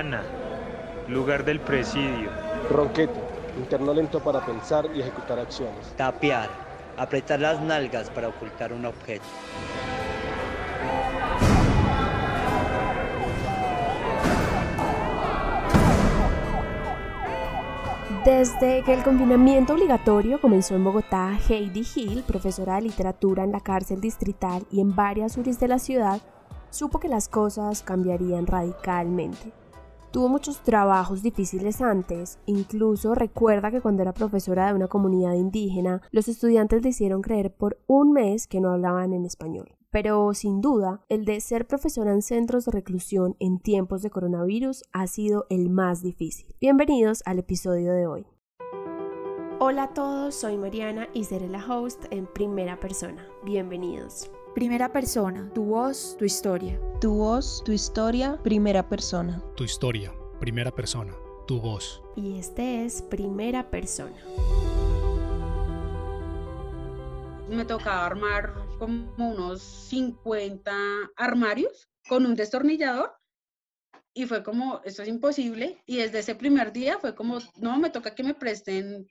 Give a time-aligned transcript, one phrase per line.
[0.00, 0.22] Ana,
[1.08, 2.30] lugar del presidio.
[2.70, 3.20] Ronquete,
[3.58, 5.94] interno lento para pensar y ejecutar acciones.
[5.94, 6.48] Tapear,
[6.96, 9.26] apretar las nalgas para ocultar un objeto.
[18.24, 23.60] Desde que el confinamiento obligatorio comenzó en Bogotá, Heidi Hill, profesora de literatura en la
[23.60, 26.22] cárcel distrital y en varias uris de la ciudad,
[26.70, 29.59] supo que las cosas cambiarían radicalmente.
[30.10, 36.02] Tuvo muchos trabajos difíciles antes, incluso recuerda que cuando era profesora de una comunidad indígena,
[36.10, 39.76] los estudiantes le hicieron creer por un mes que no hablaban en español.
[39.92, 44.82] Pero sin duda, el de ser profesora en centros de reclusión en tiempos de coronavirus
[44.92, 46.56] ha sido el más difícil.
[46.60, 48.26] Bienvenidos al episodio de hoy.
[49.60, 53.28] Hola a todos, soy Mariana y seré la host en primera persona.
[53.44, 54.28] Bienvenidos.
[54.54, 56.80] Primera persona, tu voz, tu historia.
[57.00, 59.42] Tu voz, tu historia, primera persona.
[59.56, 61.14] Tu historia, primera persona,
[61.46, 62.02] tu voz.
[62.16, 64.16] Y este es primera persona
[67.56, 70.72] me tocaba armar como unos 50
[71.16, 73.12] armarios con un destornillador
[74.14, 75.82] y fue como, esto es imposible.
[75.86, 79.06] Y desde ese primer día fue como, no, me toca que me presten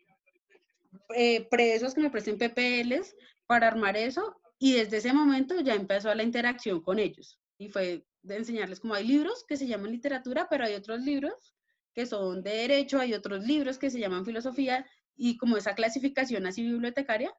[1.15, 3.15] eh, presos, que me presten PPLs
[3.45, 4.38] para armar eso.
[4.59, 7.39] Y desde ese momento ya empezó la interacción con ellos.
[7.57, 11.55] Y fue de enseñarles como hay libros que se llaman literatura, pero hay otros libros
[11.93, 16.45] que son de derecho, hay otros libros que se llaman filosofía y como esa clasificación
[16.45, 17.33] así bibliotecaria,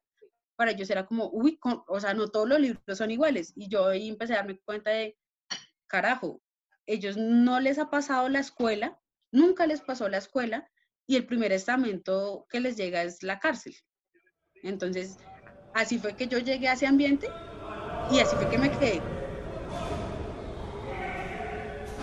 [0.55, 3.53] para ellos era como, uy, o sea, no todos los libros son iguales.
[3.55, 5.17] Y yo ahí empecé a darme cuenta de,
[5.87, 6.41] carajo,
[6.85, 8.99] ellos no les ha pasado la escuela,
[9.31, 10.69] nunca les pasó la escuela,
[11.07, 13.75] y el primer estamento que les llega es la cárcel.
[14.63, 15.17] Entonces,
[15.73, 17.27] así fue que yo llegué a ese ambiente
[18.11, 19.01] y así fue que me quedé.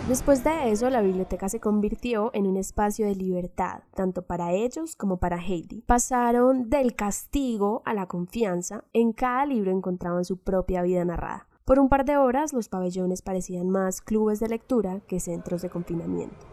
[0.09, 4.97] Después de eso, la biblioteca se convirtió en un espacio de libertad, tanto para ellos
[4.97, 5.83] como para Heidi.
[5.83, 11.47] Pasaron del castigo a la confianza, en cada libro encontraban su propia vida narrada.
[11.67, 15.69] Por un par de horas, los pabellones parecían más clubes de lectura que centros de
[15.69, 16.47] confinamiento.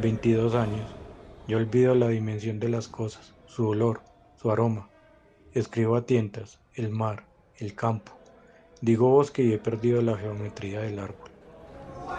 [0.00, 0.99] «22 años.
[1.50, 4.02] Yo olvido la dimensión de las cosas, su olor,
[4.36, 4.88] su aroma.
[5.52, 8.12] Escribo a tientas, el mar, el campo.
[8.80, 11.28] Digo bosque y he perdido la geometría del árbol.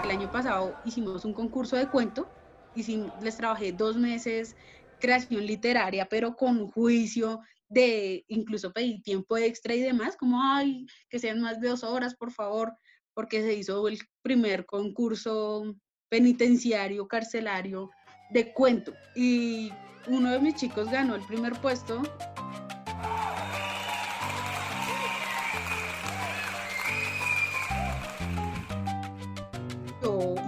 [0.04, 2.28] El año pasado hicimos un concurso de cuento
[2.76, 2.84] y
[3.22, 4.54] les trabajé dos meses
[5.00, 7.40] creación literaria, pero con juicio
[7.70, 12.16] de incluso pedir tiempo extra y demás, como, ay, que sean más de dos horas,
[12.16, 12.74] por favor,
[13.14, 15.74] porque se hizo el primer concurso
[16.10, 17.92] penitenciario, carcelario
[18.32, 18.94] de cuento.
[19.16, 19.72] Y
[20.08, 22.02] uno de mis chicos ganó el primer puesto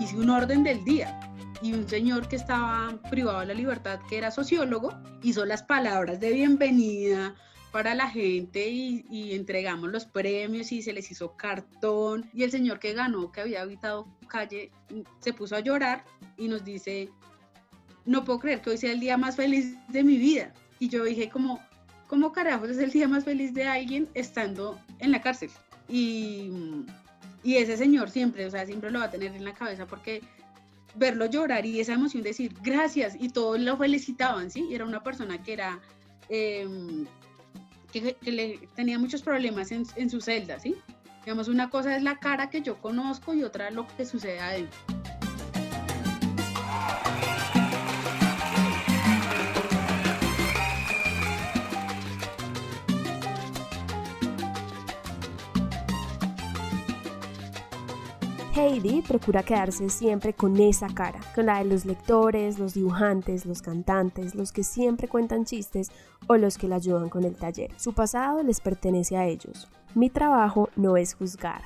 [0.04, 1.20] hice un orden del día
[1.62, 6.20] y un señor que estaba privado de la libertad, que era sociólogo, hizo las palabras
[6.20, 7.36] de bienvenida
[7.72, 12.80] para la gente y, entregamos los premios y se les hizo cartón y el señor
[12.80, 14.72] que ganó, que había habitado calle,
[15.20, 16.04] se puso a llorar
[16.38, 17.10] y nos dice,
[18.06, 20.54] no puedo creer que hoy sea el día más feliz de mi vida.
[20.80, 21.60] Y yo dije como,
[22.08, 25.50] ¿cómo carajos es el día más feliz de alguien estando en la cárcel?
[25.88, 26.52] Y
[27.44, 30.22] y ese señor siempre, o sea, siempre lo va a tener en la cabeza porque
[30.96, 34.66] verlo llorar y esa emoción de decir gracias y todos lo felicitaban, ¿sí?
[34.70, 35.80] Y era una persona que era,
[36.30, 37.06] em,
[37.92, 40.76] que, le, tenía muchos problemas en, en su celda, ¿sí?
[41.26, 44.80] Digamos, una cosa es la cara que yo conozco y otra lo que sucede adentro.
[58.64, 63.62] Heidi procura quedarse siempre con esa cara, con la de los lectores, los dibujantes, los
[63.62, 65.92] cantantes, los que siempre cuentan chistes
[66.28, 67.78] o los que la ayudan con el taller.
[67.78, 69.68] Su pasado les pertenece a ellos.
[69.96, 71.64] Mi trabajo no es juzgar.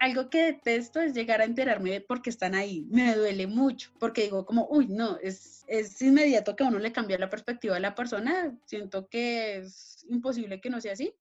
[0.00, 2.88] Algo que detesto es llegar a enterarme de por qué están ahí.
[2.90, 6.90] Me duele mucho, porque digo como, uy, no, es, es inmediato que a uno le
[6.90, 8.58] cambia la perspectiva de la persona.
[8.64, 11.14] Siento que es imposible que no sea así.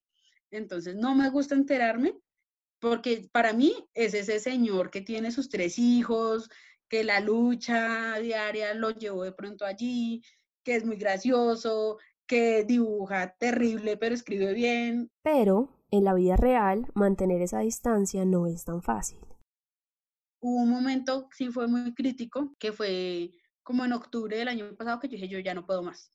[0.49, 2.15] Entonces no me gusta enterarme
[2.79, 6.49] porque para mí es ese señor que tiene sus tres hijos,
[6.87, 10.23] que la lucha diaria lo llevó de pronto allí,
[10.63, 15.09] que es muy gracioso, que dibuja terrible, pero escribe bien.
[15.23, 19.19] Pero en la vida real, mantener esa distancia no es tan fácil.
[20.41, 23.31] Hubo un momento, sí fue muy crítico, que fue
[23.63, 26.11] como en octubre del año pasado que yo dije, yo ya no puedo más.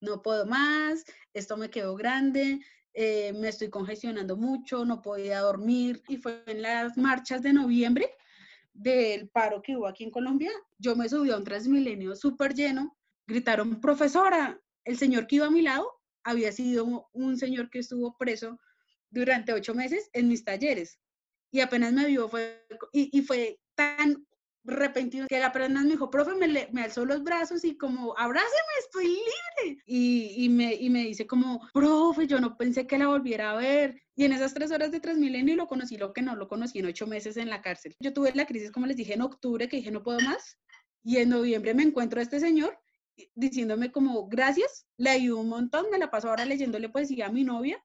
[0.00, 1.04] No puedo más,
[1.34, 2.60] esto me quedó grande,
[2.94, 6.02] eh, me estoy congestionando mucho, no podía dormir.
[6.08, 8.10] Y fue en las marchas de noviembre
[8.72, 10.50] del paro que hubo aquí en Colombia.
[10.78, 12.96] Yo me subí a un Transmilenio súper lleno,
[13.26, 15.88] gritaron, profesora, el señor que iba a mi lado
[16.24, 18.58] había sido un señor que estuvo preso
[19.10, 20.98] durante ocho meses en mis talleres.
[21.50, 24.26] Y apenas me vio, fue, y, y fue tan
[24.64, 29.06] repentino que apenas me dijo, profe, me, me, alzó los brazos y como, abráceme, estoy
[29.06, 29.82] libre.
[29.86, 33.56] Y, y, me, y me dice como, profe, yo no pensé que la volviera a
[33.56, 34.02] ver.
[34.14, 36.86] Y en esas tres horas de Transmilenio lo conocí, lo que no lo conocí en
[36.86, 37.96] ocho meses en la cárcel.
[38.00, 40.58] Yo tuve la crisis, como les dije, en octubre, que dije, no puedo más.
[41.02, 42.78] Y en noviembre me encuentro a este señor
[43.34, 47.44] diciéndome como, gracias, le ayudó un montón, me la paso ahora leyéndole poesía a mi
[47.44, 47.82] novia.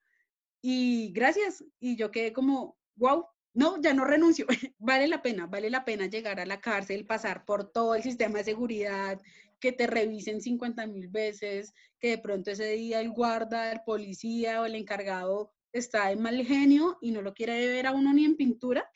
[0.61, 1.63] Y gracias.
[1.79, 3.25] Y yo quedé como, wow,
[3.55, 4.45] no, ya no renuncio,
[4.77, 8.39] vale la pena, vale la pena llegar a la cárcel, pasar por todo el sistema
[8.39, 9.19] de seguridad,
[9.59, 14.61] que te revisen 50 mil veces, que de pronto ese día el guarda, el policía
[14.61, 18.25] o el encargado está en mal genio y no lo quiere ver a uno ni
[18.25, 18.89] en pintura,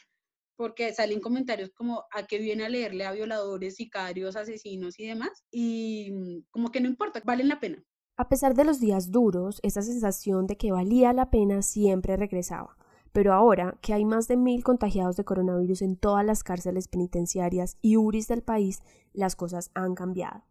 [0.58, 5.46] porque salen comentarios como a qué viene a leerle a violadores, sicarios, asesinos y demás,
[5.50, 7.84] y mm, como que no importa, valen la pena.
[8.18, 12.76] A pesar de los días duros, esa sensación de que valía la pena siempre regresaba.
[13.12, 17.78] Pero ahora que hay más de mil contagiados de coronavirus en todas las cárceles penitenciarias
[17.82, 18.82] y URIs del país,
[19.14, 20.44] las cosas han cambiado.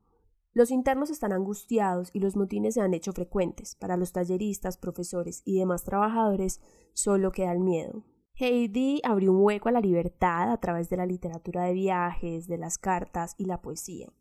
[0.52, 3.76] Los internos están angustiados y los motines se han hecho frecuentes.
[3.76, 6.60] Para los talleristas, profesores y demás trabajadores
[6.94, 8.02] solo queda el miedo.
[8.34, 12.58] Heidi abrió un hueco a la libertad a través de la literatura de viajes, de
[12.58, 14.12] las cartas y la poesía.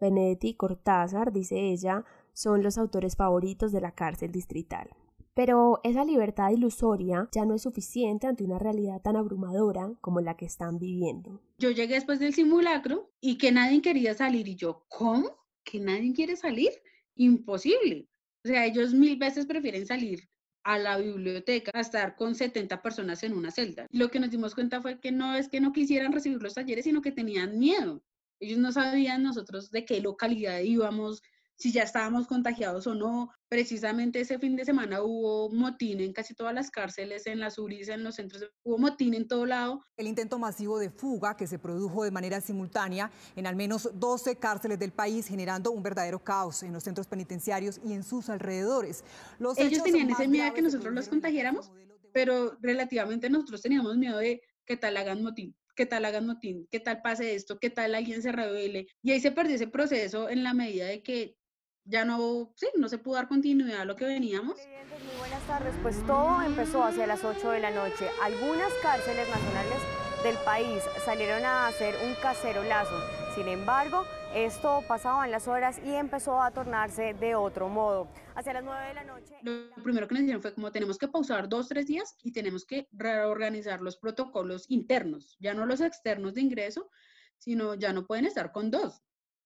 [0.00, 4.90] Benedetti y Cortázar, dice ella, son los autores favoritos de la cárcel distrital.
[5.34, 10.36] Pero esa libertad ilusoria ya no es suficiente ante una realidad tan abrumadora como la
[10.36, 11.40] que están viviendo.
[11.58, 15.38] Yo llegué después del simulacro y que nadie quería salir y yo, ¿cómo?
[15.64, 16.70] ¿Que nadie quiere salir?
[17.14, 18.08] Imposible.
[18.44, 20.28] O sea, ellos mil veces prefieren salir
[20.64, 23.86] a la biblioteca a estar con 70 personas en una celda.
[23.90, 26.84] Lo que nos dimos cuenta fue que no es que no quisieran recibir los talleres,
[26.84, 28.02] sino que tenían miedo.
[28.38, 31.22] Ellos no sabían nosotros de qué localidad íbamos,
[31.62, 33.30] si ya estábamos contagiados o no.
[33.48, 37.88] Precisamente ese fin de semana hubo motín en casi todas las cárceles, en las URIs,
[37.88, 39.80] en los centros, hubo motín en todo lado.
[39.96, 44.36] El intento masivo de fuga que se produjo de manera simultánea en al menos 12
[44.36, 49.04] cárceles del país, generando un verdadero caos en los centros penitenciarios y en sus alrededores.
[49.38, 51.70] Los Ellos tenían ese miedo de que nosotros los contagiáramos,
[52.12, 56.80] pero relativamente nosotros teníamos miedo de que tal hagan motín qué tal hagan motín, qué
[56.80, 58.88] tal pase esto, qué tal alguien se revele.
[59.02, 61.36] Y ahí se perdió ese proceso en la medida de que
[61.84, 64.56] ya no, sí, no se pudo dar continuidad a lo que veníamos.
[64.56, 68.08] Muy buenas tardes, pues todo empezó hacia las 8 de la noche.
[68.22, 69.78] Algunas cárceles nacionales
[70.22, 72.94] del país salieron a hacer un cacerolazo.
[73.34, 78.08] Sin embargo, esto pasaba en las horas y empezó a tornarse de otro modo.
[78.34, 79.34] Hacia las 9 de la noche...
[79.42, 82.64] Lo primero que nos dijeron fue como tenemos que pausar dos, tres días y tenemos
[82.64, 86.90] que reorganizar los protocolos internos, ya no los externos de ingreso,
[87.38, 89.02] sino ya no pueden estar con dos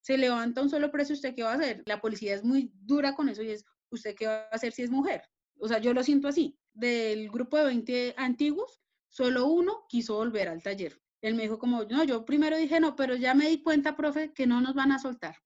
[0.06, 1.82] se levanta un solo preso, ¿usted qué va a hacer?
[1.84, 4.82] La policía es muy dura con eso y es, ¿usted qué va a hacer si
[4.82, 5.22] es mujer?
[5.58, 6.56] O sea, yo lo siento así.
[6.74, 11.02] Del grupo de 20 antiguos, solo uno quiso volver al taller.
[11.22, 14.32] Él me dijo como, no, yo primero dije no, pero ya me di cuenta, profe,
[14.32, 15.38] que no nos van a soltar,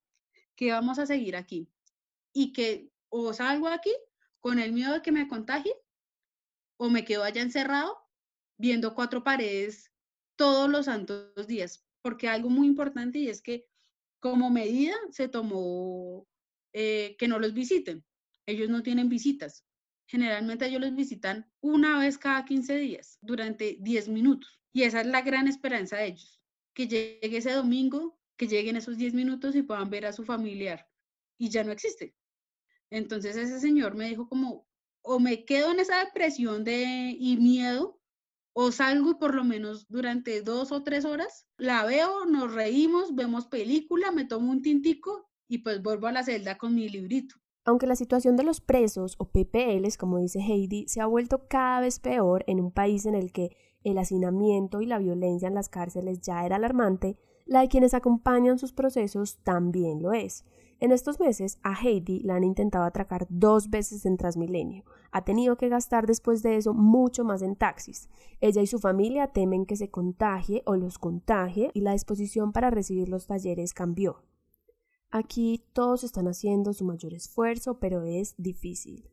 [0.57, 1.73] que vamos a seguir aquí
[2.35, 3.95] y que o salgo aquí
[4.41, 5.75] con el miedo de que me contagie
[6.77, 7.97] o me quedo allá encerrado
[8.59, 9.91] viendo cuatro paredes
[10.37, 13.71] todos los santos días, porque algo muy importante y es que
[14.21, 16.27] como medida se tomó
[16.73, 18.05] eh, que no los visiten.
[18.47, 19.65] Ellos no tienen visitas.
[20.07, 24.61] Generalmente ellos los visitan una vez cada 15 días, durante 10 minutos.
[24.73, 26.41] Y esa es la gran esperanza de ellos,
[26.75, 30.89] que llegue ese domingo, que lleguen esos 10 minutos y puedan ver a su familiar.
[31.39, 32.15] Y ya no existe.
[32.91, 34.67] Entonces ese señor me dijo como,
[35.03, 38.00] o me quedo en esa depresión de, y miedo,
[38.53, 43.47] o salgo por lo menos durante dos o tres horas la veo, nos reímos, vemos
[43.47, 47.37] película, me tomo un tintico y pues vuelvo a la celda con mi librito.
[47.65, 51.81] Aunque la situación de los presos o PPLs, como dice Heidi, se ha vuelto cada
[51.81, 53.51] vez peor en un país en el que
[53.85, 57.19] el hacinamiento y la violencia en las cárceles ya era alarmante,
[57.51, 60.45] la de quienes acompañan sus procesos también lo es.
[60.79, 64.85] En estos meses a Heidi la han intentado atracar dos veces en Transmilenio.
[65.11, 68.09] Ha tenido que gastar después de eso mucho más en taxis.
[68.41, 72.71] Ella y su familia temen que se contagie o los contagie y la disposición para
[72.71, 74.23] recibir los talleres cambió.
[75.11, 79.11] Aquí todos están haciendo su mayor esfuerzo, pero es difícil.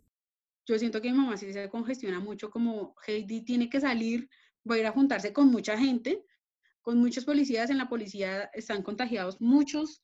[0.67, 4.29] Yo siento que mi mamá sí se congestiona mucho, como Heidi tiene que salir,
[4.70, 6.24] va a ir a juntarse con mucha gente,
[6.88, 10.01] con muchos policías, en la policía están contagiados muchos,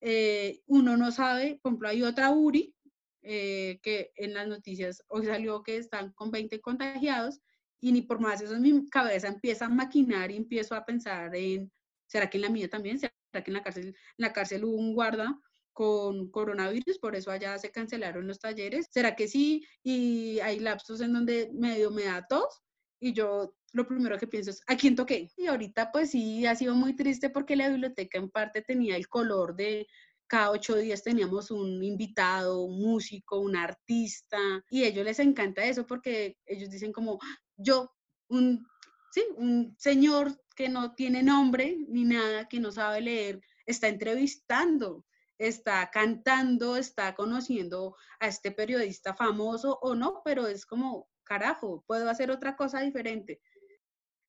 [0.00, 2.74] eh, uno no sabe, por ejemplo, hay otra URI
[3.22, 7.38] eh, que en las noticias hoy salió que están con 20 contagiados
[7.80, 11.36] y ni por más eso en mi cabeza empieza a maquinar y empiezo a pensar
[11.36, 11.70] en,
[12.08, 12.98] ¿será que en la mía también?
[12.98, 13.12] ¿Será
[13.44, 15.38] que en la cárcel, en la cárcel hubo un guarda
[15.72, 18.88] con coronavirus, por eso allá se cancelaron los talleres?
[18.90, 19.64] ¿Será que sí?
[19.84, 22.64] Y hay lapsos en donde medio me da tos
[22.98, 25.30] y yo lo primero que pienso es, ¿a quién toqué?
[25.36, 29.08] Y ahorita pues sí, ha sido muy triste porque la biblioteca en parte tenía el
[29.08, 29.86] color de
[30.28, 34.38] cada ocho días teníamos un invitado, un músico, un artista,
[34.70, 37.18] y a ellos les encanta eso porque ellos dicen como,
[37.56, 37.90] yo,
[38.28, 38.64] un,
[39.10, 45.06] sí, un señor que no tiene nombre ni nada, que no sabe leer, está entrevistando,
[45.38, 52.10] está cantando, está conociendo a este periodista famoso o no, pero es como, carajo, puedo
[52.10, 53.40] hacer otra cosa diferente.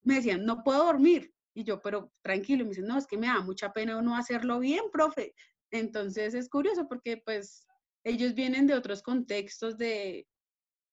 [0.03, 1.33] Me decían, no puedo dormir.
[1.53, 4.59] Y yo, pero tranquilo, me dicen, no, es que me da mucha pena no hacerlo
[4.59, 5.33] bien, profe.
[5.71, 7.65] Entonces es curioso porque pues
[8.03, 10.27] ellos vienen de otros contextos de,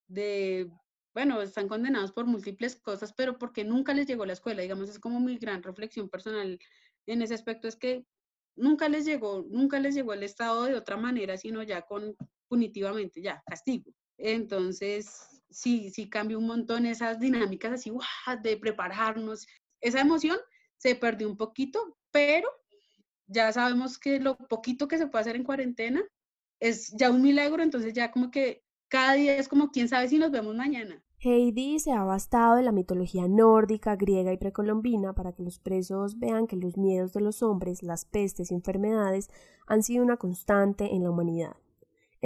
[0.09, 0.71] de,
[1.15, 4.99] bueno, están condenados por múltiples cosas, pero porque nunca les llegó la escuela, digamos, es
[4.99, 6.59] como mi gran reflexión personal
[7.07, 8.05] en ese aspecto, es que
[8.57, 12.17] nunca les llegó, nunca les llegó el Estado de otra manera, sino ya con
[12.49, 13.93] punitivamente, ya, castigo.
[14.19, 17.93] Entonces, sí, sí cambia un montón esas dinámicas así,
[18.43, 19.47] de prepararnos.
[19.81, 20.39] Esa emoción
[20.77, 22.49] se perdió un poquito, pero
[23.27, 26.03] ya sabemos que lo poquito que se puede hacer en cuarentena
[26.61, 30.19] es ya un milagro, entonces ya como que cada día es como quién sabe si
[30.19, 31.03] nos vemos mañana.
[31.19, 36.19] Heidi se ha bastado de la mitología nórdica, griega y precolombina para que los presos
[36.19, 39.31] vean que los miedos de los hombres, las pestes y enfermedades
[39.67, 41.57] han sido una constante en la humanidad.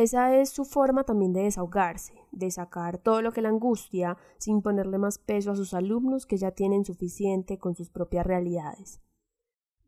[0.01, 4.63] Esa es su forma también de desahogarse, de sacar todo lo que la angustia sin
[4.63, 9.03] ponerle más peso a sus alumnos que ya tienen suficiente con sus propias realidades.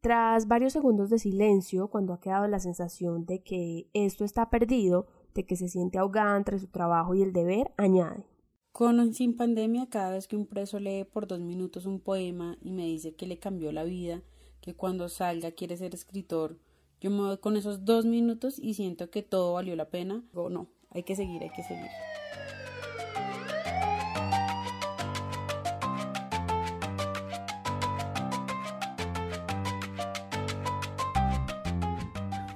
[0.02, 5.06] Tras varios segundos de silencio, cuando ha quedado la sensación de que esto está perdido,
[5.32, 8.26] de que se siente ahogada entre su trabajo y el deber, añade.
[8.70, 12.58] Con o sin pandemia, cada vez que un preso lee por dos minutos un poema
[12.60, 14.20] y me dice que le cambió la vida,
[14.60, 16.58] que cuando salga quiere ser escritor,
[17.02, 20.22] yo me voy con esos dos minutos y siento que todo valió la pena.
[20.34, 21.90] O no, hay que seguir, hay que seguir.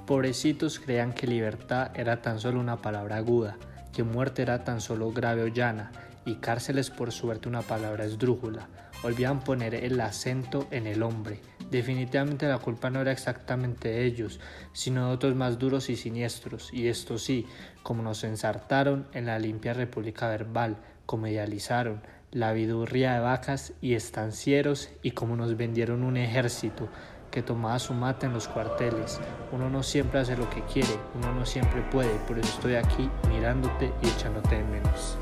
[0.05, 3.57] Pobrecitos creían que libertad era tan solo una palabra aguda,
[3.91, 5.91] que muerte era tan solo grave o llana,
[6.25, 8.69] y cárceles por suerte una palabra esdrújula.
[9.03, 11.41] Olvidan poner el acento en el hombre.
[11.69, 14.39] Definitivamente la culpa no era exactamente de ellos,
[14.71, 17.45] sino de otros más duros y siniestros, y esto sí,
[17.83, 23.95] como nos ensartaron en la limpia república verbal, como idealizaron la vidurria de vacas y
[23.95, 26.87] estancieros, y como nos vendieron un ejército,
[27.31, 29.19] que tomaba su mate en los cuarteles.
[29.51, 33.09] Uno no siempre hace lo que quiere, uno no siempre puede, por eso estoy aquí
[33.27, 35.17] mirándote y echándote de menos.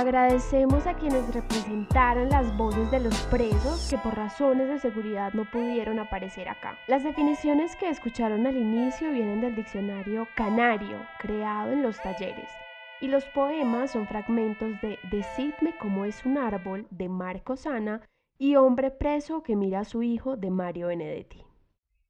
[0.00, 5.44] Agradecemos a quienes representaron las voces de los presos que por razones de seguridad no
[5.50, 6.78] pudieron aparecer acá.
[6.88, 12.48] Las definiciones que escucharon al inicio vienen del diccionario canario, creado en los talleres.
[13.02, 18.00] Y los poemas son fragmentos de Decidme cómo es un árbol de Marco Sana
[18.38, 21.44] y Hombre preso que mira a su hijo de Mario Benedetti.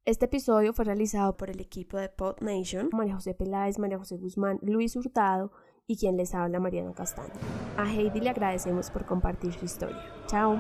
[0.05, 4.17] Este episodio fue realizado por el equipo de Pod Nation, María José Peláez, María José
[4.17, 5.51] Guzmán, Luis Hurtado
[5.91, 7.33] y quien les habla Mariana Castaño.
[7.77, 10.01] A Heidi le agradecemos por compartir su historia.
[10.29, 10.57] Chao.